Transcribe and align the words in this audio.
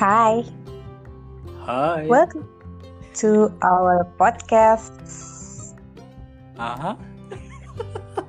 Hai, 0.00 0.48
Hai. 1.60 2.08
welcome 2.08 2.48
to 3.20 3.52
our 3.60 4.08
podcast. 4.16 4.96
Aha. 6.56 6.96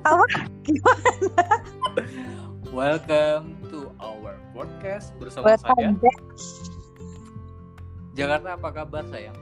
Apa? 0.04 0.26
Gimana? 0.68 1.08
Welcome 2.76 3.56
to 3.72 3.88
our 4.04 4.36
podcast 4.52 5.16
bersama 5.16 5.56
saya. 5.56 5.64
Welcome 5.64 5.96
back. 6.04 6.18
Jakarta 8.20 8.48
apa 8.60 8.68
kabar 8.68 9.08
sayang? 9.08 9.38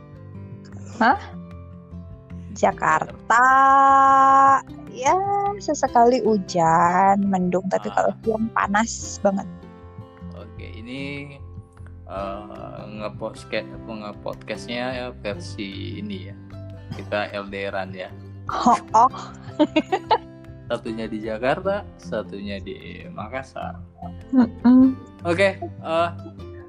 Jakarta. 2.54 3.46
Ya, 4.94 5.18
sesekali 5.58 6.22
hujan, 6.22 7.26
mendung, 7.26 7.66
tapi 7.74 7.90
Ah. 7.90 7.94
kalau 8.06 8.12
siang 8.22 8.46
panas 8.54 9.18
banget. 9.18 9.50
Oke, 10.38 10.66
ini 10.78 11.34
uh, 12.10 12.84
nge-podcast 12.90 13.66
nge-podcastnya 13.86 14.84
ya 14.92 15.06
versi 15.22 16.02
ini 16.02 16.28
ya. 16.28 16.36
Kita 16.98 17.30
LDRan 17.30 17.94
ya. 17.94 18.10
Oh, 18.50 18.78
oh. 18.98 19.12
Satunya 20.70 21.10
di 21.10 21.18
Jakarta, 21.18 21.82
satunya 21.98 22.62
di 22.62 23.02
Makassar. 23.10 23.74
Mm-mm. 24.30 24.94
Oke, 25.26 25.58
uh, 25.82 26.14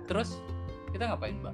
terus 0.09 0.41
kita 0.89 1.05
ngapain, 1.05 1.37
Mbak? 1.37 1.53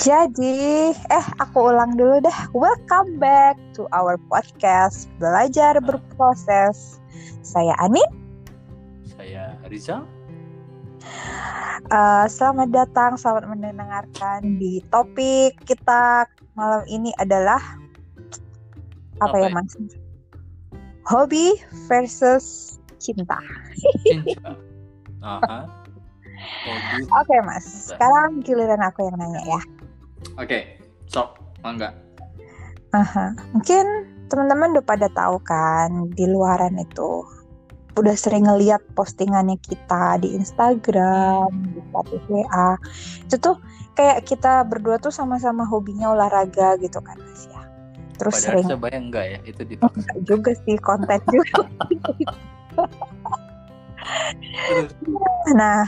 Jadi, 0.00 0.92
eh 0.96 1.26
aku 1.40 1.72
ulang 1.72 1.96
dulu 1.96 2.24
dah. 2.24 2.48
Welcome 2.56 3.20
back 3.20 3.60
to 3.76 3.84
our 3.92 4.16
podcast 4.32 5.12
Belajar 5.20 5.76
Berproses. 5.80 7.00
Saya 7.44 7.76
Ani. 7.84 8.04
Saya 9.04 9.60
Rizal. 9.68 10.08
Eh, 11.86 12.26
selamat 12.26 12.68
datang, 12.74 13.14
selamat 13.14 13.46
mendengarkan 13.46 14.58
di 14.58 14.82
topik 14.90 15.54
kita 15.62 16.26
malam 16.58 16.82
ini 16.90 17.14
adalah 17.22 17.62
apa, 19.22 19.30
Apa 19.30 19.36
ya 19.38 19.48
ya? 19.48 19.54
mas? 19.54 19.70
Hobi 21.06 21.54
versus 21.86 22.76
cinta. 22.98 23.38
Cinca. 24.02 24.58
Aha. 25.22 25.58
Hobi. 26.66 27.06
Oke 27.06 27.36
mas, 27.46 27.94
sekarang 27.94 28.42
giliran 28.42 28.82
aku 28.82 29.06
yang 29.06 29.16
nanya 29.22 29.42
ya. 29.46 29.60
Oke, 30.42 30.82
sok, 31.06 31.38
mangga. 31.62 31.94
Aha. 32.98 33.30
Mungkin 33.54 33.86
teman-teman 34.26 34.74
udah 34.74 34.86
pada 34.90 35.06
tahu 35.14 35.38
kan 35.46 36.10
di 36.18 36.26
luaran 36.26 36.74
itu 36.82 37.22
udah 37.96 38.16
sering 38.16 38.44
ngeliat 38.44 38.84
postingannya 38.92 39.56
kita 39.64 40.20
di 40.20 40.36
Instagram, 40.36 41.48
di 41.72 41.80
status 41.80 42.22
WA. 42.28 42.70
Itu 43.24 43.36
tuh 43.40 43.56
kayak 43.96 44.28
kita 44.28 44.68
berdua 44.68 45.00
tuh 45.00 45.10
sama-sama 45.10 45.64
hobinya 45.64 46.12
olahraga 46.12 46.76
gitu 46.76 47.00
kan 47.00 47.16
mas 47.16 47.48
ya. 47.48 47.62
Terus 48.20 48.34
Padahal 48.40 48.48
sering 48.48 48.66
sebayang 48.68 49.04
enggak 49.08 49.26
ya, 49.28 49.38
itu 49.48 49.62
dipaksa. 49.64 49.96
Enggak 49.96 50.18
juga 50.28 50.50
sih 50.64 50.76
konten 50.80 51.20
juga. 51.34 51.64
Nah, 55.56 55.84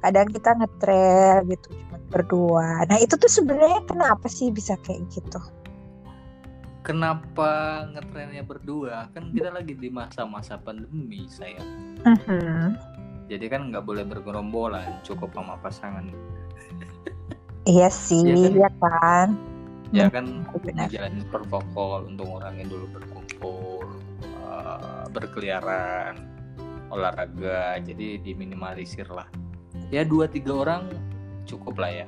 kadang 0.00 0.28
kita 0.32 0.50
ngetrail 0.56 1.36
gitu 1.48 1.66
cuma 1.72 1.96
berdua. 2.12 2.68
Nah, 2.88 2.96
itu 3.00 3.14
tuh 3.16 3.30
sebenarnya 3.30 3.84
kenapa 3.88 4.26
sih 4.28 4.48
bisa 4.52 4.76
kayak 4.84 5.08
gitu? 5.12 5.40
Kenapa 6.84 7.82
ngetrennya 7.96 8.44
berdua? 8.44 9.08
Kan 9.16 9.32
kita 9.32 9.48
lagi 9.50 9.72
di 9.72 9.88
masa-masa 9.88 10.60
pandemi, 10.60 11.24
saya. 11.26 11.64
Mhm. 12.04 12.76
Jadi 13.24 13.44
kan 13.48 13.72
nggak 13.72 13.88
boleh 13.88 14.04
bergerombolan, 14.04 15.00
cukup 15.00 15.32
sama 15.32 15.56
pasangan. 15.64 16.12
Iya 17.64 17.88
sih, 17.88 18.20
Iya 18.20 18.68
ya 18.68 18.70
kan. 18.76 19.28
Ya 19.88 20.12
kan 20.12 20.44
Benar. 20.60 20.92
ngejalanin 20.92 21.24
protokol 21.32 22.04
untuk 22.04 22.28
ngurangin 22.28 22.68
dulu 22.68 22.86
berkumpul, 23.00 23.88
eh, 24.20 25.04
berkeliaran, 25.08 26.20
olahraga. 26.92 27.80
Jadi 27.80 28.20
diminimalisir 28.20 29.08
lah. 29.08 29.24
Ya 29.88 30.04
dua 30.04 30.28
tiga 30.28 30.52
orang 30.60 30.92
cukup 31.48 31.80
lah 31.80 32.04
ya. 32.04 32.06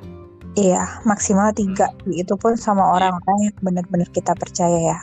Iya, 0.56 1.04
maksimal 1.04 1.52
tiga. 1.52 1.92
Itu 2.08 2.40
pun 2.40 2.56
sama 2.56 2.80
Iya. 2.82 2.92
orang-orang 2.96 3.38
yang 3.52 3.56
benar-benar 3.60 4.08
kita 4.10 4.32
percaya 4.32 4.96
ya. 4.96 4.98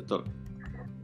Betul. 0.00 0.24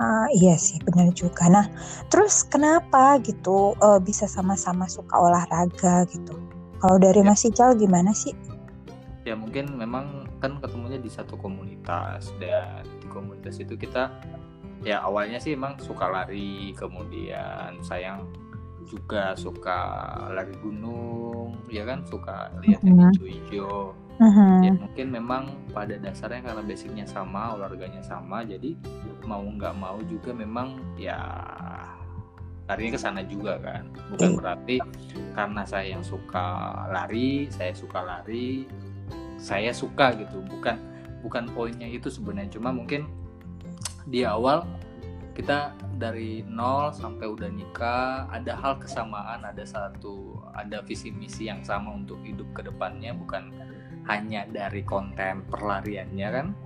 Ah, 0.00 0.27
iya 0.34 0.56
sih, 0.59 0.81
benar 0.83 1.12
juga. 1.15 1.47
Nah, 1.47 1.69
terus 2.09 2.43
kenapa 2.43 3.21
gitu 3.23 3.77
eh, 3.78 4.00
bisa 4.00 4.25
sama-sama 4.27 4.89
suka 4.89 5.15
olahraga 5.21 6.09
gitu? 6.11 6.34
Kalau 6.81 6.97
dari 6.99 7.21
Ya. 7.23 7.28
Mas 7.31 7.44
Ical 7.44 7.77
gimana 7.78 8.11
sih? 8.11 8.33
Ya 9.25 9.33
mungkin 9.33 9.73
memang 9.77 10.28
kan 10.41 10.61
ketemunya 10.61 11.00
di 11.00 11.09
satu 11.09 11.41
komunitas 11.41 12.28
dan 12.37 12.84
di 13.00 13.09
komunitas 13.09 13.56
itu 13.56 13.73
kita 13.73 14.12
ya 14.84 15.00
awalnya 15.00 15.41
sih 15.41 15.56
emang 15.56 15.81
suka 15.81 16.05
lari 16.12 16.77
kemudian 16.77 17.81
sayang 17.81 18.28
juga 18.84 19.33
suka 19.33 19.81
lari 20.28 20.53
gunung 20.61 21.24
ya 21.75 21.83
kan 21.83 22.07
suka 22.07 22.55
lihat 22.62 22.81
yang 22.87 22.95
Mhm. 22.95 23.11
hijau-hijau 23.11 23.75
Mhm. 24.23 24.51
ya 24.62 24.73
mungkin 24.79 25.07
memang 25.11 25.43
pada 25.75 25.99
dasarnya 25.99 26.47
karena 26.47 26.62
basicnya 26.62 27.03
sama 27.03 27.59
olahraganya 27.59 27.99
sama 27.99 28.47
jadi 28.47 28.79
mau 29.27 29.43
nggak 29.43 29.75
mau 29.75 29.99
juga 30.07 30.31
memang 30.31 30.79
ya 30.95 31.19
larinya 32.65 32.97
ke 32.97 33.01
sana 33.03 33.21
juga 33.27 33.59
kan 33.61 33.91
bukan 34.09 34.31
Iya. 34.31 34.37
berarti 34.39 34.77
karena 35.35 35.62
saya 35.67 35.87
yang 35.99 36.05
suka 36.07 36.47
lari 36.89 37.51
saya 37.51 37.75
suka 37.75 38.01
lari 38.01 38.65
saya 39.37 39.75
suka 39.75 40.15
gitu 40.17 40.41
bukan 40.47 40.79
bukan 41.21 41.45
poinnya 41.53 41.91
itu 41.91 42.09
sebenarnya 42.09 42.55
cuma 42.55 42.71
mungkin 42.71 43.05
di 44.06 44.23
awal 44.25 44.65
kita 45.34 45.75
dari 45.99 46.47
nol 46.47 46.95
sampai 46.95 47.27
udah 47.27 47.50
nikah 47.50 48.31
ada 48.31 48.55
hal 48.55 48.78
kesamaan 48.78 49.43
ada 49.43 49.67
satu 49.67 50.39
ada 50.55 50.81
visi 50.87 51.11
misi 51.11 51.50
yang 51.50 51.67
sama 51.67 51.91
untuk 51.91 52.22
hidup 52.22 52.47
ke 52.55 52.62
depannya 52.62 53.11
bukan 53.19 53.50
hanya 54.06 54.47
dari 54.47 54.87
konten 54.87 55.43
perlariannya 55.50 56.28
kan? 56.31 56.47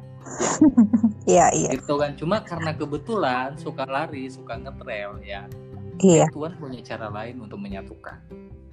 Iya, 1.28 1.52
iya. 1.52 1.76
gitu 1.76 2.00
kan? 2.00 2.16
Cuma 2.16 2.40
karena 2.40 2.72
kebetulan 2.72 3.52
suka 3.60 3.84
lari 3.84 4.32
suka 4.32 4.56
ngetrail 4.56 5.20
ya. 5.20 5.44
Iya, 6.00 6.24
Tuhan 6.32 6.56
punya 6.56 6.80
cara 6.80 7.12
lain 7.12 7.44
untuk 7.44 7.60
menyatukan 7.60 8.16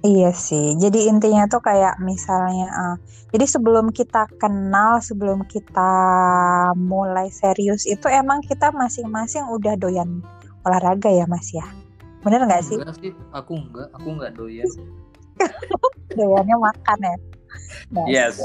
iya 0.06 0.30
sih. 0.30 0.78
Jadi 0.78 1.10
intinya 1.10 1.44
tuh 1.44 1.58
kayak 1.58 1.98
misalnya, 1.98 2.70
eh, 2.70 2.96
jadi 3.28 3.44
sebelum 3.44 3.90
kita 3.90 4.30
kenal, 4.38 5.02
sebelum 5.02 5.42
kita 5.44 5.90
mulai 6.78 7.26
serius 7.28 7.82
itu 7.84 8.06
emang 8.06 8.38
kita 8.40 8.70
masing-masing 8.70 9.50
udah 9.50 9.74
doyan 9.74 10.22
olahraga 10.62 11.10
ya 11.10 11.26
Mas 11.26 11.50
ya? 11.50 11.66
Bener 12.22 12.42
nggak 12.42 12.62
sih? 12.62 12.78
enggak 12.78 12.96
sih 12.96 13.12
aku 13.30 13.54
enggak 13.54 13.86
aku 13.92 14.08
enggak 14.10 14.32
doyan 14.32 14.66
Doyannya 16.16 16.56
makan 16.56 16.98
ya? 17.02 17.16
Nah, 17.92 18.06
yes 18.06 18.36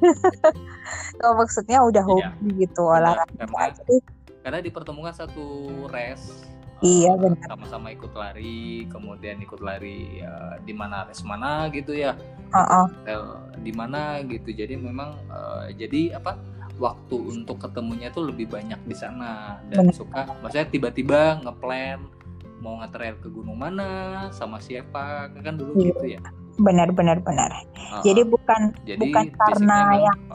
Oh, 1.24 1.34
maksudnya 1.34 1.82
udah 1.82 2.00
Iya. 2.00 2.30
hobi 2.32 2.64
gitu 2.64 2.80
Benar, 2.80 3.18
olahraga. 3.20 3.34
karena- 3.36 3.74
karena 4.40 4.58
dipertemukan 4.62 5.12
satu 5.12 5.44
race 5.88 6.47
Iya, 6.78 7.10
eh, 7.10 7.18
benar. 7.18 7.46
sama-sama 7.50 7.90
ikut 7.90 8.12
lari 8.14 8.86
kemudian 8.86 9.42
ikut 9.42 9.58
lari 9.58 10.22
eh, 10.22 10.54
di 10.62 10.72
mana 10.72 11.06
race 11.06 11.26
mana 11.26 11.66
gitu 11.74 11.90
ya 11.90 12.14
oh, 12.54 12.86
hotel 12.86 13.22
di 13.62 13.72
mana 13.74 14.22
gitu 14.22 14.54
jadi 14.54 14.78
memang 14.78 15.18
eh, 15.26 15.74
jadi 15.74 16.22
apa 16.22 16.38
waktu 16.78 17.16
untuk 17.18 17.58
ketemunya 17.58 18.14
tuh 18.14 18.30
lebih 18.30 18.46
banyak 18.46 18.78
di 18.86 18.94
sana 18.94 19.58
dan 19.74 19.90
Benar. 19.90 19.94
suka 19.98 20.20
maksudnya 20.38 20.70
tiba-tiba 20.70 21.42
ngeplan 21.42 22.06
mau 22.58 22.78
nge-trail 22.82 23.18
ke 23.22 23.26
gunung 23.30 23.58
mana 23.58 24.26
sama 24.30 24.58
siapa 24.62 25.30
kan 25.30 25.54
dulu 25.58 25.74
Iya. 25.78 25.86
gitu 25.94 26.06
ya 26.18 26.22
benar, 26.58 26.90
benar, 26.90 27.22
benar. 27.22 27.54
Ah, 27.94 28.02
Jadi 28.02 28.26
bukan 28.26 28.74
jadi 28.82 28.98
bukan 28.98 29.30
karena 29.30 29.78
emang, 29.94 30.06
yang 30.10 30.18
eh, 30.26 30.34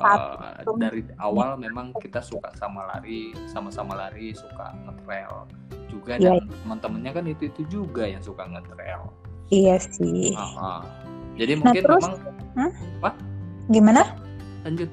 satu 0.63 0.71
dari 0.79 1.01
awal 1.19 1.59
memang 1.59 1.91
kita 2.00 2.23
suka 2.23 2.47
sama 2.56 2.88
lari 2.95 3.35
sama-sama 3.51 3.91
lari 4.00 4.31
suka 4.31 4.71
nge-trail 4.88 5.44
juga 5.93 6.17
Iya. 6.17 6.41
dan 6.41 6.49
teman-temannya 6.65 7.11
kan 7.13 7.23
itu 7.29 7.43
itu 7.47 7.61
juga 7.69 8.03
yang 8.09 8.23
suka 8.25 8.49
nge-trail 8.49 9.01
iya 9.49 9.77
sih. 9.77 10.33
Ah, 10.33 10.49
ah. 10.57 10.81
jadi 11.37 11.53
Nah, 11.53 11.69
mungkin 11.69 11.81
terus- 11.81 12.01
memang 12.01 12.71
Gimana? 13.69 14.01
lanjut 14.65 14.89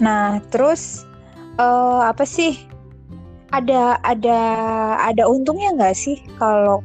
Nah, 0.00 0.40
terus 0.48 1.04
eh 1.60 2.00
apa 2.02 2.24
sih? 2.24 2.56
Ada 3.52 4.00
ada 4.00 4.38
ada 4.98 5.28
untungnya 5.28 5.68
nggak 5.76 5.92
sih 5.94 6.16
kalau 6.40 6.80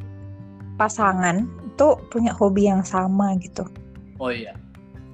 pasangan 0.75 1.48
itu 1.63 1.88
punya 2.12 2.36
hobi 2.36 2.68
yang 2.68 2.83
sama 2.83 3.31
gitu? 3.39 3.63
Oh 4.19 4.27
iya, 4.27 4.51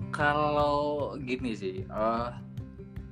kalau 0.09 1.13
gini 1.21 1.53
sih, 1.53 1.85
eh 1.85 2.27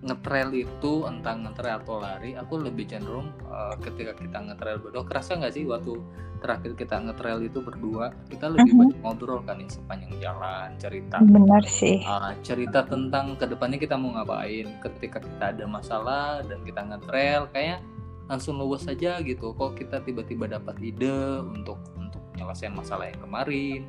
ngetrail 0.01 0.49
itu 0.53 1.05
entah 1.05 1.37
ngetrail 1.37 1.77
atau 1.85 2.01
lari 2.01 2.33
aku 2.33 2.57
lebih 2.57 2.89
cenderung 2.89 3.29
uh, 3.45 3.77
ketika 3.77 4.17
kita 4.17 4.41
ngetrail 4.41 4.81
berdua 4.81 5.05
kerasa 5.05 5.37
nggak 5.37 5.53
sih 5.53 5.63
waktu 5.69 5.93
terakhir 6.41 6.73
kita 6.73 6.97
ngetrail 6.97 7.45
itu 7.45 7.61
berdua 7.61 8.09
kita 8.25 8.49
lebih 8.49 8.73
Mhm. 8.73 8.79
banyak 8.81 8.99
ngobrol 9.05 9.39
kan 9.45 9.61
ya 9.61 9.69
sepanjang 9.69 10.13
jalan 10.17 10.69
cerita 10.81 11.21
benar 11.21 11.61
sih. 11.69 12.01
Uh, 12.01 12.33
cerita 12.41 12.81
tentang 12.81 13.37
ke 13.37 13.45
depannya 13.45 13.77
kita 13.77 13.93
mau 13.93 14.17
ngapain 14.17 14.65
ketika 14.81 15.21
kita 15.21 15.53
ada 15.53 15.65
masalah 15.69 16.41
dan 16.49 16.65
kita 16.65 16.81
ngetrail 16.81 17.45
kayak 17.53 17.85
langsung 18.25 18.57
luwes 18.57 18.89
saja 18.89 19.21
gitu. 19.21 19.53
Kok 19.53 19.77
kita 19.77 20.01
tiba-tiba 20.01 20.49
dapat 20.49 20.81
ide 20.81 21.45
untuk 21.45 21.77
untuk 21.93 22.25
menyelesaikan 22.33 22.73
masalah 22.73 23.05
yang 23.05 23.21
kemarin 23.21 23.81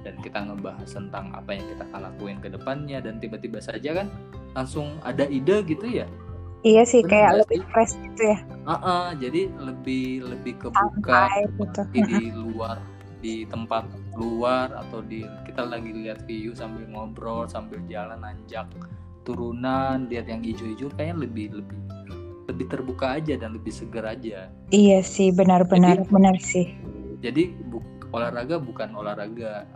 dan 0.00 0.14
kita 0.24 0.38
ngebahas 0.48 0.88
tentang 0.88 1.28
apa 1.36 1.50
yang 1.52 1.66
kita 1.68 1.82
akan 1.92 2.00
lakuin 2.08 2.38
ke 2.40 2.48
depannya 2.48 3.04
dan 3.04 3.20
tiba-tiba 3.20 3.60
saja 3.60 4.00
kan 4.00 4.08
langsung 4.58 4.98
ada 5.06 5.22
ide 5.30 5.62
gitu 5.62 5.86
ya? 5.86 6.10
Iya 6.66 6.82
sih 6.82 7.06
Benar 7.06 7.10
kayak 7.14 7.32
lebih 7.46 7.60
sih? 7.62 7.70
fresh 7.70 7.94
gitu 8.02 8.22
ya. 8.34 8.38
Ah, 8.66 8.74
ah, 8.82 9.06
jadi 9.14 9.46
lebih 9.62 10.26
lebih 10.26 10.54
kebuka 10.58 11.30
santai 11.30 11.46
gitu. 11.54 11.82
di, 11.94 12.20
luar 12.34 12.76
di 13.22 13.34
tempat 13.46 13.86
luar 14.18 14.74
atau 14.74 14.98
di 15.02 15.22
kita 15.46 15.62
lagi 15.62 15.90
lihat 15.94 16.26
view 16.26 16.54
sambil 16.54 16.86
ngobrol 16.90 17.46
sambil 17.46 17.78
jalan 17.86 18.18
nanjak 18.22 18.66
turunan 19.22 20.10
lihat 20.10 20.26
yang 20.26 20.42
hijau-hijau 20.42 20.90
kayaknya 20.98 21.16
lebih 21.22 21.46
lebih 21.62 21.78
lebih 22.48 22.66
terbuka 22.66 23.06
aja 23.20 23.34
dan 23.38 23.54
lebih 23.54 23.70
seger 23.70 24.02
aja. 24.02 24.48
Iya 24.74 24.98
sih 25.04 25.30
benar-benar 25.30 26.02
benar 26.10 26.36
sih. 26.42 26.74
jadi 27.18 27.50
bu- 27.66 27.84
olahraga 28.14 28.56
bukan 28.62 28.94
olahraga 28.94 29.66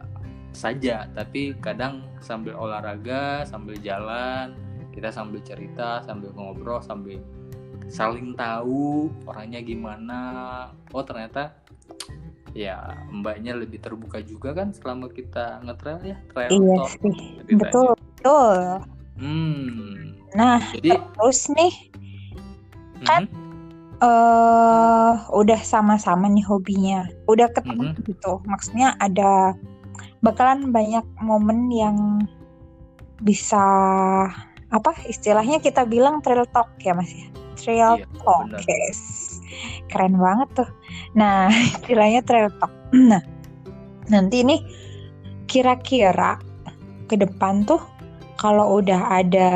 saja 0.52 1.08
tapi 1.17 1.56
kadang 1.58 2.05
sambil 2.20 2.55
olahraga 2.55 3.43
sambil 3.49 3.75
jalan 3.81 4.52
kita 4.93 5.09
sambil 5.09 5.41
cerita 5.41 6.05
sambil 6.05 6.31
ngobrol 6.33 6.79
sambil 6.81 7.19
saling 7.89 8.37
tahu 8.37 9.09
orangnya 9.27 9.61
gimana. 9.61 10.21
Oh 10.93 11.03
ternyata 11.03 11.56
ya 12.53 12.77
mbaknya 13.09 13.56
lebih 13.56 13.81
terbuka 13.81 14.21
juga 14.21 14.53
kan 14.53 14.77
selama 14.77 15.09
kita 15.09 15.65
ngetrail 15.65 16.00
ya 16.05 16.17
trail 16.31 16.50
iya 16.53 16.77
talk 16.77 16.89
sih. 16.93 17.00
ceritanya. 17.00 17.56
betul 17.59 17.89
betul. 17.97 18.56
Hmm. 19.17 20.21
Nah 20.33 20.61
jadi 20.77 21.00
terus 21.17 21.41
nih 21.50 21.73
Kan- 23.03 23.27
mhm, 23.27 23.41
eh 23.99 25.12
udah 25.33 25.61
sama-sama 25.62 26.29
nih 26.29 26.44
hobinya 26.44 27.09
udah 27.25 27.49
ketemu 27.50 27.97
Mhm. 27.97 28.05
gitu. 28.05 28.33
Maksudnya 28.44 28.94
ada 29.00 29.56
bakalan 30.21 30.71
banyak 30.71 31.03
momen 31.19 31.73
yang 31.73 31.97
bisa 33.19 33.62
apa 34.72 34.96
istilahnya 35.04 35.60
kita 35.60 35.84
bilang 35.84 36.24
trail 36.24 36.48
talk 36.48 36.72
ya 36.80 36.96
mas 36.96 37.12
ya? 37.12 37.28
Trail 37.60 38.00
Iya, 38.00 38.06
talk 38.24 38.48
benar. 38.48 38.64
yes 38.66 39.00
keren 39.92 40.16
banget 40.16 40.48
tuh. 40.56 40.70
Nah 41.12 41.52
istilahnya 41.76 42.24
trail 42.24 42.48
talk. 42.58 42.72
Nah 43.12 43.22
nanti 44.10 44.42
nih 44.42 44.60
kira-kira 45.46 46.40
ke 47.06 47.14
depan 47.20 47.64
tuh 47.69 47.80
kalau 48.40 48.80
udah 48.82 49.22
ada 49.22 49.50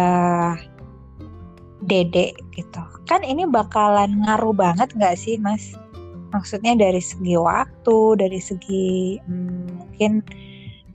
dede 1.85 2.37
gitu 2.55 2.81
kan 3.07 3.23
ini 3.23 3.47
bakalan 3.47 4.23
ngaruh 4.25 4.53
banget 4.53 4.93
nggak 4.95 5.17
sih 5.17 5.41
mas? 5.41 5.73
Maksudnya 6.35 6.77
dari 6.77 7.01
segi 7.01 7.39
waktu 7.39 7.99
dari 8.21 8.41
segi 8.43 9.17
hmm, 9.25 9.67
mungkin 9.81 10.21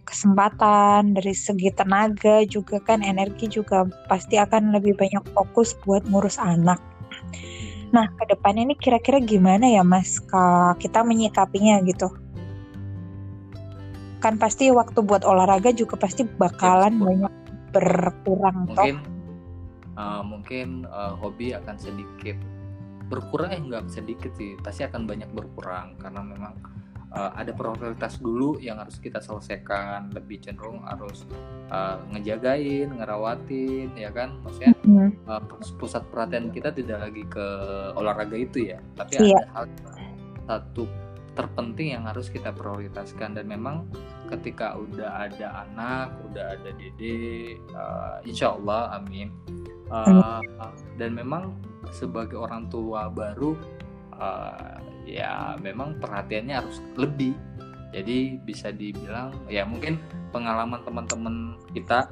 kesempatan 0.03 1.13
dari 1.13 1.31
segi 1.31 1.69
tenaga 1.71 2.43
juga 2.45 2.81
kan 2.81 3.05
energi 3.05 3.47
juga 3.47 3.85
pasti 4.09 4.35
akan 4.41 4.73
lebih 4.75 4.97
banyak 4.97 5.23
fokus 5.33 5.77
buat 5.85 6.03
ngurus 6.09 6.41
anak. 6.41 6.81
Nah 7.91 8.07
ke 8.07 8.23
depannya 8.31 8.71
ini 8.71 8.75
kira-kira 8.79 9.19
gimana 9.19 9.67
ya 9.67 9.83
mas 9.83 10.19
Ka- 10.23 10.75
kita 10.79 11.03
menyikapinya 11.03 11.83
gitu? 11.83 12.07
Kan 14.23 14.39
pasti 14.39 14.71
waktu 14.71 15.01
buat 15.03 15.27
olahraga 15.27 15.75
juga 15.75 15.99
pasti 15.99 16.23
bakalan 16.23 16.97
betul. 16.97 17.05
banyak 17.07 17.33
berkurang 17.71 18.57
toh. 18.71 18.85
Mungkin 18.85 18.97
uh, 19.99 20.21
mungkin 20.23 20.67
uh, 20.87 21.13
hobi 21.19 21.51
akan 21.57 21.75
sedikit 21.75 22.37
berkurang 23.11 23.51
eh 23.51 23.59
nggak 23.59 23.91
sedikit 23.91 24.31
sih 24.39 24.55
pasti 24.63 24.87
akan 24.87 25.03
banyak 25.03 25.27
berkurang. 25.35 25.99
Karena 25.99 26.23
memang 26.23 26.55
uh, 27.13 27.31
ada 27.35 27.51
prioritas 27.53 28.17
dulu 28.17 28.57
yang 28.59 28.81
harus 28.81 28.97
kita 28.97 29.21
selesaikan. 29.21 30.11
Lebih 30.11 30.43
cenderung 30.43 30.83
harus 30.83 31.27
uh, 31.69 32.01
ngejagain 32.11 32.91
ngerawatin 32.91 33.93
ya 33.95 34.09
kan? 34.11 34.39
Maksudnya 34.43 34.73
uh, 35.29 35.41
pus- 35.45 35.75
pusat 35.77 36.03
perhatian 36.09 36.49
kita 36.51 36.73
tidak 36.73 37.07
lagi 37.07 37.23
ke 37.27 37.45
olahraga 37.95 38.35
itu 38.35 38.73
ya. 38.73 38.79
Tapi 38.97 39.21
Iya. 39.21 39.37
ada 39.37 39.47
hal 39.53 39.65
satu 40.49 40.83
terpenting 41.31 41.95
yang 41.95 42.03
harus 42.09 42.27
kita 42.27 42.51
prioritaskan. 42.51 43.39
Dan 43.39 43.47
memang 43.47 43.87
ketika 44.27 44.75
udah 44.75 45.27
ada 45.31 45.67
anak 45.67 46.11
udah 46.31 46.59
ada 46.59 46.69
dede 46.75 47.55
uh, 47.75 48.19
insya 48.27 48.55
Allah 48.55 48.99
amin. 48.99 49.31
Uh, 49.91 50.39
dan 50.95 51.11
memang 51.11 51.51
sebagai 51.91 52.39
orang 52.39 52.71
tua 52.71 53.11
baru 53.11 53.59
uh, 54.15 54.79
ya 55.11 55.59
memang 55.59 55.99
perhatiannya 55.99 56.55
harus 56.55 56.79
lebih 56.95 57.35
jadi 57.91 58.39
bisa 58.39 58.71
dibilang 58.71 59.35
ya 59.51 59.67
mungkin 59.67 59.99
pengalaman 60.31 60.79
teman-teman 60.87 61.59
kita 61.75 62.07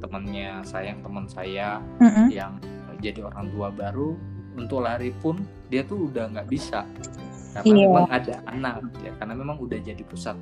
temannya 0.00 0.64
sayang 0.64 1.04
teman 1.04 1.28
saya 1.28 1.84
mm-mm. 2.00 2.32
yang 2.32 2.56
jadi 3.04 3.28
orang 3.28 3.52
tua 3.52 3.68
baru 3.68 4.16
untuk 4.56 4.80
lari 4.82 5.12
pun 5.20 5.36
dia 5.68 5.84
tuh 5.84 6.08
udah 6.08 6.32
nggak 6.32 6.48
bisa 6.48 6.82
karena 7.52 7.68
Iya. 7.68 7.84
memang 7.86 8.06
ada 8.08 8.34
anak 8.48 8.76
ya 9.04 9.12
karena 9.20 9.34
memang 9.36 9.56
udah 9.60 9.78
jadi 9.84 10.02
pusat 10.08 10.36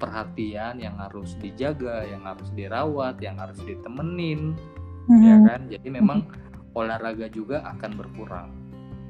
perhatian 0.00 0.80
yang 0.80 0.96
harus 0.96 1.36
dijaga 1.36 2.08
yang 2.08 2.24
harus 2.24 2.48
dirawat 2.56 3.20
yang 3.20 3.36
harus 3.36 3.60
ditemenin 3.60 4.56
ya 5.20 5.36
Mhm. 5.36 5.44
kan 5.44 5.60
jadi 5.68 5.88
memang 5.92 6.24
olahraga 6.72 7.28
juga 7.28 7.60
akan 7.76 7.90
berkurang 7.98 8.50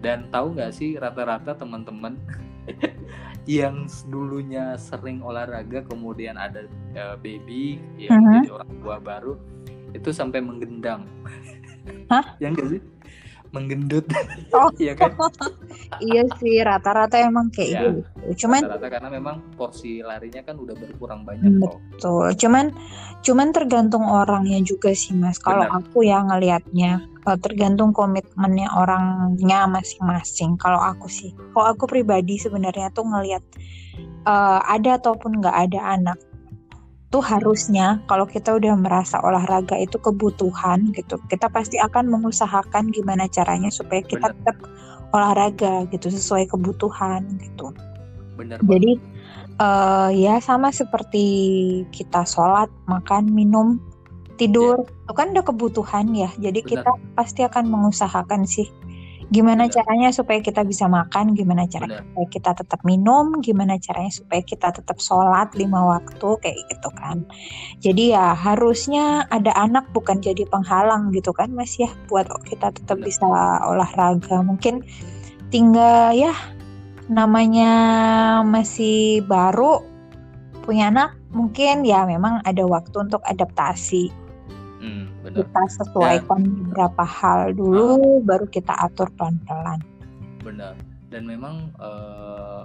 dan 0.00 0.29
tahu 0.32 0.56
nggak 0.56 0.73
sih 0.73 0.97
rata-rata 0.97 1.52
teman-teman 1.55 2.17
yang 3.49 3.88
dulunya 4.08 4.76
sering 4.76 5.20
olahraga 5.25 5.85
kemudian 5.88 6.37
ada 6.37 6.64
eh, 6.94 7.17
baby 7.20 7.81
yang 7.97 8.20
Mhm. 8.20 8.32
jadi 8.44 8.49
orang 8.52 8.73
tua 8.81 8.97
baru 9.00 9.35
itu 9.91 10.11
sampai 10.14 10.38
menggendang 10.38 11.02
Hah? 12.08 12.37
yang 12.38 12.55
enggak 12.55 12.79
sih 12.79 12.81
menggendut 13.50 14.06
Oh. 14.56 14.70
iya 14.79 14.94
kan 14.99 15.14
iya 16.02 16.26
sih 16.38 16.58
rata-rata 16.62 17.17
emang 17.23 17.50
kayak 17.55 17.70
Iya. 17.70 17.81
gitu 17.87 18.00
cuman 18.47 18.62
rata-rata 18.67 18.88
karena 18.91 19.08
memang 19.11 19.37
porsi 19.55 20.02
larinya 20.02 20.43
kan 20.43 20.58
udah 20.58 20.75
berkurang 20.75 21.23
banyak 21.23 21.50
kok 21.62 21.79
Betul. 21.94 22.32
Cuman 22.41 22.72
cuman 23.20 23.48
tergantung 23.53 24.08
orangnya 24.08 24.56
juga 24.65 24.96
sih 24.96 25.13
Mas. 25.13 25.36
Kalau 25.36 25.69
aku 25.69 26.01
ya 26.08 26.24
ngelihatnya 26.24 27.05
eh, 27.29 27.39
tergantung 27.44 27.93
komitmennya 27.93 28.72
orangnya 28.72 29.69
masing-masing. 29.69 30.56
Kalau 30.56 30.81
aku 30.81 31.13
sih, 31.13 31.36
kalau 31.53 31.77
aku 31.77 31.84
pribadi 31.84 32.41
sebenarnya 32.41 32.89
tuh 32.91 33.05
ngelihat 33.05 33.44
eh, 34.24 34.60
ada 34.65 34.96
ataupun 34.96 35.44
nggak 35.44 35.56
ada 35.69 35.81
anak 36.01 36.19
tuh 37.10 37.22
harusnya 37.22 37.98
kalau 38.06 38.22
kita 38.22 38.55
udah 38.55 38.79
merasa 38.79 39.19
olahraga 39.19 39.74
itu 39.74 39.98
kebutuhan 39.98 40.94
gitu, 40.94 41.19
kita 41.26 41.50
pasti 41.50 41.76
akan 41.82 42.06
mengusahakan 42.06 42.94
gimana 42.94 43.26
caranya 43.26 43.69
supaya 43.69 43.98
kita 44.06 44.31
Benar. 44.31 44.38
tetap 44.38 44.56
olahraga 45.10 45.90
gitu 45.90 46.06
sesuai 46.06 46.46
kebutuhan 46.46 47.26
gitu. 47.43 47.74
bener 48.38 48.62
Jadi 48.62 48.94
eh, 49.58 50.10
ya 50.22 50.38
sama 50.38 50.70
seperti 50.70 51.26
kita 51.90 52.22
sholat, 52.22 52.70
makan, 52.86 53.26
minum, 53.34 53.82
tidur, 54.38 54.86
itu 54.86 55.12
kan 55.12 55.34
udah 55.34 55.44
kebutuhan 55.44 56.14
ya. 56.14 56.31
Jadi 56.38 56.62
Benar. 56.62 56.70
kita 56.86 56.90
pasti 57.19 57.40
akan 57.43 57.74
mengusahakan 57.74 58.46
sih 58.46 58.70
gimana 59.31 59.70
Benar. 59.70 59.75
caranya 59.79 60.10
supaya 60.10 60.43
kita 60.43 60.67
bisa 60.67 60.91
makan, 60.91 61.39
gimana 61.39 61.65
caranya 61.70 62.03
Benar. 62.03 62.06
supaya 62.10 62.27
kita 62.31 62.51
tetap 62.58 62.81
minum, 62.82 63.39
gimana 63.39 63.79
caranya 63.79 64.10
supaya 64.10 64.43
kita 64.43 64.75
tetap 64.75 64.99
sholat 64.99 65.55
lima 65.55 65.99
waktu 65.99 66.29
kayak 66.43 66.58
gitu 66.67 66.91
kan. 66.99 67.22
Jadi 67.79 68.13
ya 68.15 68.34
harusnya 68.34 69.31
ada 69.31 69.55
anak 69.55 69.87
bukan 69.94 70.19
jadi 70.19 70.43
penghalang 70.51 71.15
gitu 71.15 71.31
kan 71.31 71.55
Mas 71.55 71.79
ya 71.79 71.89
buat 72.10 72.27
kita 72.46 72.75
tetap 72.75 72.99
Benar. 72.99 73.06
bisa 73.06 73.27
olahraga. 73.70 74.43
Mungkin 74.43 74.82
tinggal 75.55 76.15
ya 76.15 76.34
namanya 77.10 77.72
masih 78.46 79.22
baru 79.27 79.82
punya 80.63 80.91
anak 80.94 81.19
mungkin 81.34 81.82
ya 81.82 82.06
memang 82.06 82.43
ada 82.46 82.63
waktu 82.67 82.94
untuk 82.94 83.22
adaptasi 83.27 84.19
Hmm, 84.81 85.13
bener 85.20 85.44
kita 85.44 85.63
sesuaikan 85.77 86.41
beberapa 86.41 87.05
hal 87.05 87.53
dulu 87.53 88.25
baru 88.25 88.49
kita 88.49 88.72
atur 88.81 89.13
pelan-pelan 89.15 89.81
benar 90.41 90.72
dan 91.13 91.29
memang 91.29 91.69
eh, 91.77 92.65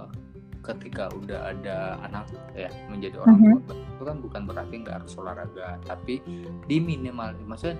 ketika 0.64 1.12
udah 1.14 1.52
ada 1.52 2.00
anak 2.02 2.26
ya 2.56 2.66
menjadi 2.90 3.20
orang 3.20 3.38
Mhm. 3.38 3.54
tua 3.68 3.76
itu 3.76 4.02
kan 4.02 4.16
bukan 4.18 4.42
berarti 4.48 4.74
nggak 4.82 4.96
harus 4.98 5.12
olahraga 5.14 5.78
tapi 5.84 6.18
di 6.66 6.76
minimal 6.80 7.36
maksudnya 7.44 7.76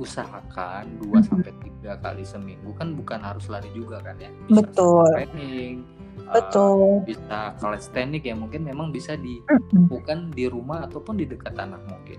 usahakan 0.00 0.96
2 1.00 1.20
Mhm. 1.20 1.26
sampai 1.28 1.52
tiga 1.60 1.92
kali 2.00 2.24
seminggu 2.24 2.70
kan 2.72 2.96
bukan 2.96 3.20
harus 3.20 3.48
lari 3.48 3.68
juga 3.72 4.00
kan 4.00 4.16
ya. 4.16 4.32
Bisa 4.48 4.64
Betul. 4.64 5.04
training, 5.12 5.74
eh, 6.16 6.32
Betul. 6.32 7.04
bisa 7.04 7.38
calisthenics 7.60 8.24
yang 8.24 8.40
mungkin 8.40 8.64
memang 8.64 8.88
bisa 8.92 9.12
dilakukan 9.16 10.32
di 10.32 10.48
rumah 10.48 10.88
ataupun 10.88 11.20
di 11.20 11.28
dekat 11.28 11.52
anak 11.52 11.84
mungkin. 11.84 12.16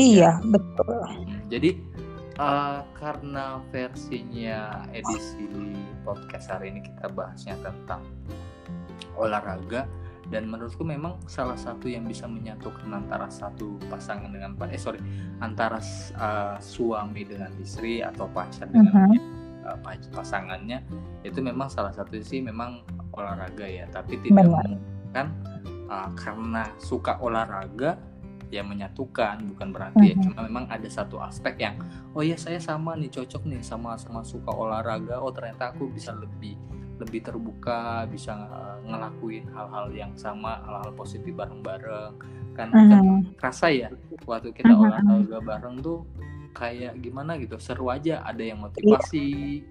Iya, 0.00 0.40
betul. 0.42 0.96
Hmm, 1.04 1.44
Jadi 1.46 1.70
eh, 2.34 2.78
karena 2.96 3.60
versinya 3.68 4.58
edisi 4.90 5.44
podcast 6.00 6.48
hari 6.48 6.72
ini 6.72 6.80
kita 6.80 7.12
bahasnya 7.12 7.52
tentang 7.60 8.00
olahraga 9.14 9.84
dan 10.30 10.46
menurutku 10.46 10.80
memang 10.80 11.18
salah 11.26 11.58
satu 11.58 11.90
yang 11.90 12.06
bisa 12.06 12.24
menyatukan 12.24 12.86
antara 12.88 13.26
satu 13.26 13.76
pasangan 13.90 14.30
dengan 14.30 14.54
eh 14.64 14.78
sorry 14.78 15.02
antara 15.38 15.82
eh, 16.16 16.56
suami 16.62 17.26
dengan 17.26 17.50
istri 17.58 18.00
atau 18.00 18.30
pacar 18.30 18.70
dengan 18.70 19.10
Mhm. 19.10 19.18
eh, 19.66 19.76
pa- 19.82 20.10
pasangannya 20.14 20.80
itu 21.20 21.42
memang 21.42 21.68
salah 21.68 21.90
satu 21.90 22.14
sih 22.22 22.40
memang 22.40 22.80
olahraga 23.12 23.66
ya 23.66 23.84
tapi 23.90 24.16
tidak 24.22 24.46
Benar. 24.46 24.64
memungkinkan 24.64 25.26
eh, 25.90 26.08
karena 26.14 26.62
suka 26.78 27.18
olahraga 27.18 27.98
ya 28.50 28.66
menyatukan 28.66 29.46
bukan 29.54 29.68
berarti 29.70 30.12
ya 30.12 30.16
Mhm. 30.18 30.22
cuma 30.26 30.38
memang 30.44 30.64
ada 30.68 30.88
satu 30.90 31.22
aspek 31.22 31.54
yang 31.62 31.78
oh 32.12 32.20
ya 32.20 32.34
saya 32.34 32.58
sama 32.58 32.98
nih 32.98 33.08
cocok 33.08 33.46
nih 33.46 33.62
sama 33.62 33.94
sama 33.96 34.26
suka 34.26 34.50
olahraga 34.50 35.22
oh 35.22 35.30
ternyata 35.30 35.70
aku 35.70 35.86
bisa 35.88 36.10
lebih 36.12 36.58
lebih 37.00 37.24
terbuka 37.24 38.04
bisa 38.12 38.36
uh, 38.36 38.76
ngelakuin 38.84 39.48
hal-hal 39.56 39.88
yang 39.94 40.12
sama 40.14 40.60
hal-hal 40.66 40.92
positif 40.92 41.32
bareng-bareng 41.32 42.12
kan 42.52 42.68
kan 42.68 43.00
Mhm. 43.00 43.38
kerasa 43.40 43.70
ya 43.72 43.88
waktu 44.26 44.52
kita 44.52 44.68
Mhm. 44.68 44.82
olahraga 44.84 45.38
bareng 45.40 45.76
tuh 45.80 46.04
kayak 46.52 46.98
gimana 47.00 47.38
gitu 47.38 47.56
seru 47.56 47.88
aja 47.88 48.20
ada 48.26 48.42
yang 48.42 48.58
motivasi 48.60 49.62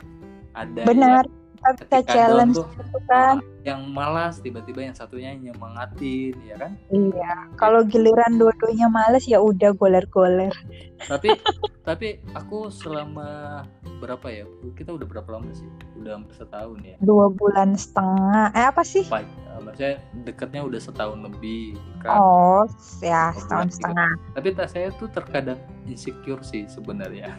ada 0.56 0.82
Benar. 0.88 1.22
yang 1.22 1.39
Kita 1.60 1.70
bisa 1.70 1.84
ketika 1.84 2.00
challenge 2.10 2.56
down 2.56 2.72
gitu 2.74 3.00
kan. 3.06 3.36
uh, 3.36 3.48
yang 3.62 3.82
malas 3.86 4.40
tiba-tiba 4.40 4.80
yang 4.82 4.96
satunya 4.96 5.36
nyemangatin 5.36 6.32
ya 6.42 6.56
kan 6.56 6.72
Iya. 6.90 7.34
Kalau 7.56 7.84
giliran 7.84 8.36
dua-duanya 8.36 8.88
males 8.88 9.24
ya 9.24 9.38
udah 9.38 9.72
goler-goler. 9.74 10.56
tapi 11.02 11.36
tapi 11.88 12.08
aku 12.32 12.70
selama 12.70 13.62
berapa 14.00 14.28
ya 14.30 14.46
kita 14.74 14.92
udah 14.92 15.04
berapa 15.04 15.28
lama 15.30 15.52
sih 15.52 15.68
udah 15.96 16.16
hampir 16.16 16.34
setahun 16.34 16.80
ya 16.80 16.96
Dua 17.00 17.28
bulan 17.28 17.76
setengah. 17.76 18.52
Eh 18.54 18.66
apa 18.66 18.80
sih? 18.82 19.04
Pak, 19.04 19.24
uh, 19.50 19.60
maksudnya 19.60 19.96
deketnya 20.24 20.62
udah 20.64 20.80
setahun 20.80 21.20
lebih 21.22 21.76
kan 22.00 22.16
Oh, 22.16 22.64
ya 23.00 23.36
setahun 23.36 23.68
tiga. 23.68 23.76
setengah. 23.76 24.12
tapi 24.32 24.48
tak 24.54 24.68
saya 24.70 24.88
tuh 24.96 25.10
terkadang 25.10 25.60
insecure 25.84 26.40
sih 26.42 26.64
sebenarnya 26.66 27.36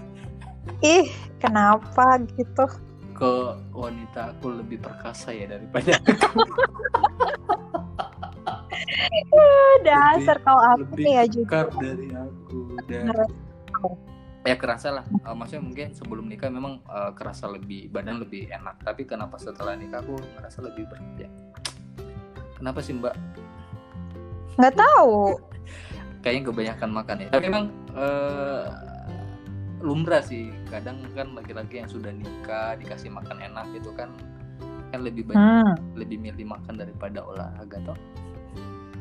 Ih, 0.80 1.08
kenapa 1.38 2.04
gitu? 2.30 2.68
Ke 3.20 3.32
wanita 3.76 4.32
aku 4.32 4.56
lebih 4.64 4.80
perkasa 4.80 5.28
ya 5.36 5.44
daripada 5.44 5.92
aku. 6.00 6.40
Dasar 9.86 10.36
kalau 10.40 10.62
aku 10.64 10.82
lebih 10.96 11.04
nih 11.04 11.14
ya 11.14 11.24
juga. 11.28 11.58
dari 11.76 12.08
aku 12.16 12.60
dan 12.88 13.04
ya 14.40 14.56
kerasa 14.56 14.88
lah 14.88 15.04
Uh, 15.20 15.36
maksudnya 15.36 15.60
mungkin 15.62 15.86
sebelum 15.92 16.24
nikah 16.32 16.48
memang 16.48 16.80
uh, 16.88 17.12
kerasa 17.12 17.44
lebih 17.44 17.92
badan 17.92 18.24
lebih 18.24 18.48
enak 18.48 18.80
tapi 18.80 19.04
kenapa 19.04 19.36
setelah 19.36 19.76
nikah 19.76 20.00
aku 20.00 20.16
ngerasa 20.16 20.64
lebih 20.64 20.88
berat 20.88 21.28
ya 21.28 21.30
kenapa 22.56 22.80
sih 22.80 22.96
mbak 22.96 23.12
Nggak 24.56 24.74
tahu. 24.76 25.36
kayaknya 26.24 26.42
kebanyakan 26.52 26.90
makan 26.92 27.16
ya 27.20 27.28
tapi 27.30 27.44
memang 27.52 27.64
uh, 27.94 28.64
lumrah 29.80 30.20
sih 30.20 30.52
kadang 30.68 31.00
kan 31.12 31.32
laki-laki 31.32 31.80
yang 31.80 31.88
sudah 31.88 32.12
nikah 32.12 32.76
dikasih 32.76 33.08
makan 33.08 33.40
enak 33.40 33.64
itu 33.72 33.88
kan 33.92 34.12
kan 34.90 35.00
lebih 35.00 35.24
banyak 35.24 35.40
Hmm. 35.40 35.74
lebih 35.94 36.18
milih 36.18 36.46
makan 36.46 36.76
daripada 36.76 37.22
olahraga 37.22 37.78
toh 37.82 37.98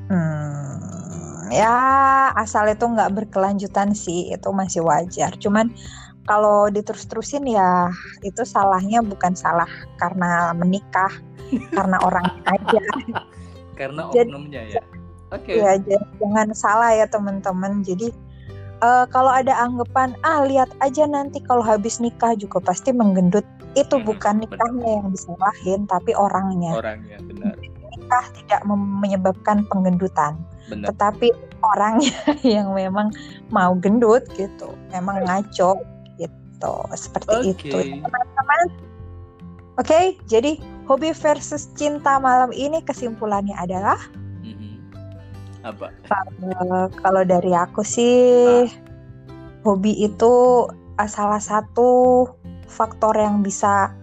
Hmm, 0.10 1.54
ya 1.54 1.78
asal 2.34 2.66
itu 2.66 2.82
nggak 2.82 3.14
berkelanjutan 3.14 3.94
sih 3.94 4.34
itu 4.34 4.50
masih 4.50 4.82
wajar. 4.82 5.38
Cuman 5.38 5.70
kalau 6.26 6.66
diterus-terusin 6.66 7.46
ya 7.46 7.94
itu 8.22 8.42
salahnya 8.42 9.06
bukan 9.06 9.38
salah 9.38 9.70
karena 9.98 10.50
menikah, 10.54 11.14
karena 11.78 12.02
orang 12.02 12.26
aja. 12.44 12.82
karena 13.78 14.10
Jadi- 14.10 14.34
oknumnya 14.34 14.62
ya 14.68 14.82
oke 15.38 15.52
Ya 15.54 15.78
j- 15.78 16.10
jangan 16.18 16.50
salah 16.58 16.90
ya 16.92 17.06
teman-teman. 17.06 17.86
Jadi 17.86 18.10
eh, 18.82 19.06
kalau 19.12 19.32
ada 19.32 19.52
anggapan 19.56 20.16
ah 20.24 20.44
lihat 20.44 20.70
aja 20.80 21.06
nanti 21.06 21.40
kalau 21.44 21.62
habis 21.62 22.00
nikah 22.00 22.34
juga 22.36 22.60
pasti 22.64 22.92
menggendut. 22.92 23.44
Itu 23.78 24.02
Hmm, 24.02 24.08
bukan 24.10 24.36
nikahnya 24.42 24.90
yang 25.00 25.08
disalahin 25.14 25.86
tapi 25.86 26.12
orangnya. 26.18 26.74
orangnya 26.80 27.18
benar 27.22 27.54
Nikah 27.90 28.26
tidak 28.38 28.62
menyebabkan 28.70 29.66
penggendutan. 29.70 30.38
benar 30.70 30.94
tetapi 30.94 31.34
orangnya 31.66 32.14
yang 32.46 32.78
memang 32.78 33.10
mau 33.50 33.74
gendut 33.74 34.22
gitu 34.38 34.78
memang 34.94 35.26
ngaco 35.26 35.82
gitu 36.22 36.74
seperti 36.94 37.34
oke 37.34 37.50
itu 37.58 37.78
teman-teman 38.06 38.62
oke 39.82 40.00
jadi 40.30 40.62
hobi 40.86 41.10
versus 41.14 41.70
cinta 41.78 42.18
malam 42.18 42.50
ini 42.54 42.82
kesimpulannya 42.82 43.54
adalah. 43.58 43.98
Apa? 45.64 45.92
Eh, 46.42 46.86
kalau 47.04 47.24
dari 47.28 47.52
aku 47.54 47.84
sih 47.84 48.66
hobi 49.64 49.94
itu 50.00 50.66
eh, 50.98 51.10
salah 51.10 51.42
satu 51.42 52.26
faktor 52.70 53.18
yang 53.18 53.42
bisa 53.44 53.94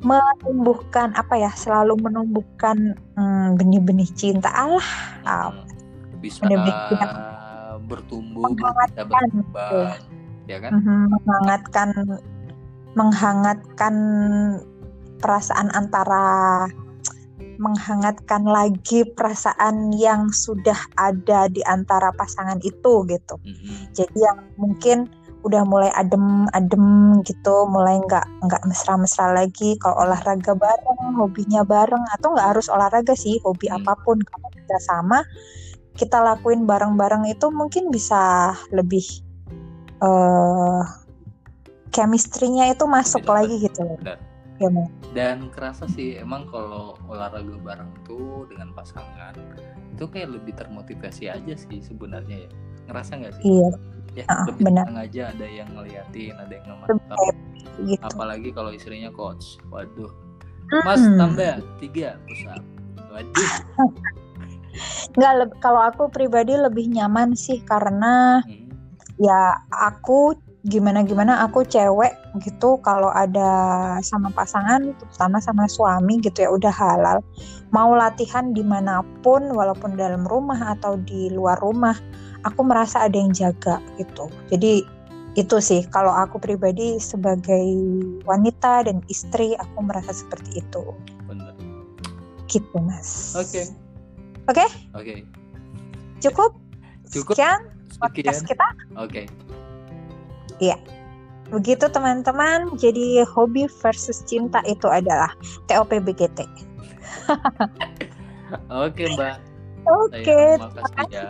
menumbuhkan 0.00 1.12
apa 1.12 1.36
ya 1.36 1.52
selalu 1.52 2.00
menumbuhkan 2.00 2.96
hmm, 3.20 3.60
benih-benih 3.60 4.08
cinta. 4.16 4.48
Allah 4.48 4.88
Ah, 5.28 5.52
Mhm. 5.52 5.68
bisa 6.24 6.40
bener-bener 6.48 6.80
tidak 6.88 7.12
bertumbuh 7.84 8.48
bisa 8.56 9.02
berkembang 9.04 10.00
ya 10.48 10.58
kan? 10.64 10.70
Mhm, 10.72 11.00
menghangatkan 11.12 11.90
menghangatkan 12.96 13.94
perasaan 15.20 15.68
antara 15.76 16.64
menghangatkan 17.60 18.48
lagi 18.48 19.04
perasaan 19.12 19.92
yang 19.92 20.32
sudah 20.32 20.80
ada 20.96 21.46
di 21.52 21.60
antara 21.68 22.08
pasangan 22.16 22.56
itu 22.64 23.04
gitu. 23.04 23.36
Mhm. 23.44 23.92
Jadi 23.92 24.16
yang 24.16 24.38
mungkin 24.56 24.98
udah 25.40 25.64
mulai 25.64 25.88
adem-adem 25.96 27.20
gitu, 27.24 27.64
mulai 27.68 27.96
nggak 28.00 28.26
nggak 28.44 28.62
mesra-mesra 28.68 29.32
lagi. 29.32 29.76
Kalau 29.80 30.04
olahraga 30.04 30.52
bareng, 30.56 31.16
hobinya 31.16 31.64
bareng, 31.64 32.04
atau 32.16 32.36
nggak 32.36 32.48
harus 32.56 32.66
olahraga 32.68 33.12
sih, 33.16 33.40
hobi 33.44 33.68
Hmm. 33.68 33.80
apa 33.80 33.96
pun 34.04 34.20
kalau 34.20 34.48
kita 34.52 34.76
sama, 34.80 35.24
kita 35.96 36.20
lakuin 36.20 36.64
bareng-bareng 36.68 37.28
itu 37.28 37.48
mungkin 37.52 37.88
bisa 37.92 38.52
lebih 38.72 39.04
eh 40.00 40.82
chemistry-nya 41.90 42.70
itu 42.72 42.84
masuk 42.86 43.26
Lebih 43.26 43.34
lagi 43.36 43.56
gitu. 43.68 43.82
Benar. 44.00 44.29
Ya, 44.60 44.68
dan 45.16 45.48
kerasa 45.48 45.88
sih 45.88 46.20
emang 46.20 46.44
kalau 46.52 46.92
olahraga 47.08 47.56
bareng 47.64 47.88
tuh 48.04 48.44
dengan 48.46 48.76
pasangan 48.76 49.32
itu 49.90 50.04
kayak 50.04 50.36
lebih 50.36 50.52
termotivasi 50.52 51.32
aja 51.32 51.54
sih 51.56 51.80
sebenarnya 51.80 52.44
ya. 52.44 52.50
Ngerasa 52.92 53.10
nggak 53.16 53.32
sih? 53.40 53.44
Iya, 53.48 53.68
ya 54.20 54.24
Ah, 54.28 54.44
lebih 54.52 54.68
benar. 54.68 54.84
tenang 54.84 55.00
aja 55.00 55.22
ada 55.32 55.46
yang 55.48 55.68
ngeliatin 55.72 56.34
ada 56.36 56.52
yang 56.52 56.66
ngemantau 56.68 57.24
gitu. 57.88 58.02
apalagi 58.04 58.48
kalau 58.52 58.70
istrinya 58.70 59.08
coach. 59.10 59.56
Waduh. 59.72 60.12
Mas 60.84 61.00
Hmm. 61.02 61.16
tambah 61.18 61.64
tiga 61.80 62.20
push 62.28 62.44
up 62.46 62.60
waduh. 63.08 63.32
Nggak, 65.18 65.56
kalau 65.58 65.82
aku 65.82 66.06
pribadi 66.12 66.54
lebih 66.54 66.86
nyaman 66.86 67.32
sih 67.34 67.58
karena 67.64 68.44
Hmm. 68.44 68.68
ya 69.16 69.56
aku 69.72 70.36
gimana 70.68 71.00
gimana 71.00 71.40
aku 71.48 71.64
cewek 71.64 72.12
gitu 72.44 72.76
kalau 72.84 73.08
ada 73.08 73.48
sama 74.04 74.28
pasangan 74.28 74.92
terutama 74.92 75.40
sama 75.40 75.64
suami 75.64 76.20
gitu 76.20 76.44
ya 76.44 76.50
udah 76.52 76.74
halal. 76.74 77.24
Mau 77.72 77.96
latihan 77.96 78.52
di 78.52 78.60
mana 78.60 79.00
pun 79.24 79.40
walaupun 79.56 79.96
dalam 79.96 80.28
rumah 80.28 80.76
atau 80.76 81.00
di 81.00 81.32
luar 81.32 81.56
rumah 81.64 81.96
aku 82.44 82.60
merasa 82.60 83.08
ada 83.08 83.16
yang 83.16 83.32
jaga 83.32 83.80
gitu. 83.96 84.28
Jadi 84.52 84.84
itu 85.38 85.56
sih 85.62 85.86
kalau 85.88 86.12
aku 86.12 86.36
pribadi 86.36 87.00
sebagai 87.00 87.64
wanita 88.28 88.84
dan 88.84 89.00
istri 89.08 89.56
aku 89.56 89.78
merasa 89.80 90.12
seperti 90.12 90.60
itu. 90.60 90.84
Bener 91.24 91.56
gitu 92.52 92.76
mas. 92.84 93.32
Oke. 93.32 93.64
Oke? 94.50 94.66
oke. 94.92 95.14
Cukup? 96.20 96.50
Cukup. 97.08 97.32
sekian 97.32 97.60
sekian. 97.88 98.00
podcast 98.04 98.40
kita. 98.44 98.66
Oke 99.00 99.24
Begitu 101.50 101.90
teman-teman, 101.90 102.78
jadi 102.78 103.26
hobi 103.26 103.66
versus 103.82 104.22
cinta 104.22 104.62
itu 104.70 104.86
adalah 104.86 105.34
TOPBGT. 105.66 106.46
oke 108.70 109.02
mbak 109.18 109.38
Oke, 109.88 110.22
terima 110.22 110.68
kasih 110.70 111.08
ya. 111.10 111.24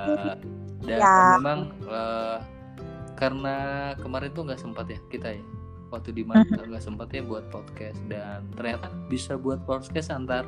Dan 0.82 0.98
Ya. 1.00 1.38
memang 1.38 1.70
eh, 1.86 2.38
karena 3.14 3.56
kemarin 4.00 4.32
tuh 4.32 4.48
nggak 4.48 4.60
sempat 4.60 4.88
ya 4.88 4.98
kita 5.08 5.36
ya 5.38 5.42
waktu 5.92 6.10
di 6.10 6.24
mana 6.24 6.42
nggak 6.48 6.82
sempat 6.82 7.12
ya 7.12 7.20
buat 7.20 7.46
podcast 7.52 8.00
dan 8.08 8.42
ternyata 8.56 8.88
bisa 9.06 9.36
buat 9.36 9.60
podcast 9.64 10.08
antar 10.08 10.44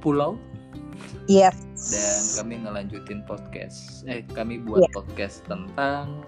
pulau 0.00 0.38
Yes. 1.26 1.58
dan 1.90 2.22
kami 2.40 2.54
ngelanjutin 2.64 3.20
podcast 3.26 4.06
eh 4.06 4.22
kami 4.32 4.62
buat 4.62 4.86
Iya. 4.86 4.90
podcast 4.94 5.42
tentang 5.50 6.22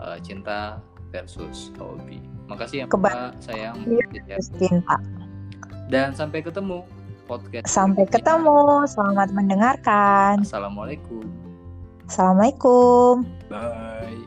uh, 0.00 0.18
cinta 0.18 0.80
versus 1.10 1.70
hobi 1.76 2.18
makasih 2.46 2.82
ya 2.82 2.86
Keba- 2.88 3.12
mbak 3.30 3.32
sayang 3.38 3.76
Iya. 3.84 4.04
Ya. 4.26 4.36
Terus 4.36 4.48
cinta. 4.56 4.96
dan 5.86 6.10
sampai 6.12 6.40
ketemu 6.40 6.82
podcast 7.26 7.66
Sampai 7.66 8.02
berikutnya. 8.04 8.26
ketemu. 8.26 8.58
Selamat 8.86 9.28
mendengarkan. 9.30 10.34
assalamualaikum 10.42 11.22
Assalamualaikum. 12.06 13.22
bye 13.46 14.18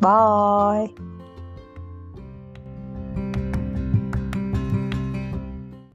Bye. 0.00 1.09